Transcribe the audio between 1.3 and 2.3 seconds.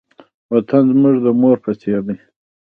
مور په څېر دی.